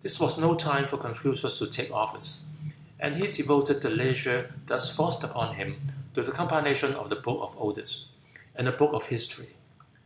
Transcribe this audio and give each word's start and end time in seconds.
This 0.00 0.18
was 0.18 0.38
no 0.38 0.54
time 0.54 0.88
for 0.88 0.96
Confucius 0.96 1.58
to 1.58 1.66
take 1.68 1.90
office, 1.90 2.46
and 2.98 3.18
he 3.18 3.30
devoted 3.30 3.82
the 3.82 3.90
leisure 3.90 4.54
thus 4.64 4.90
forced 4.90 5.22
upon 5.22 5.56
him 5.56 5.78
to 6.14 6.22
the 6.22 6.32
compilation 6.32 6.94
of 6.94 7.10
the 7.10 7.16
"Book 7.16 7.40
of 7.52 7.60
Odes" 7.60 8.06
and 8.54 8.66
the 8.66 8.72
"Book 8.72 8.94
of 8.94 9.08
History." 9.08 9.54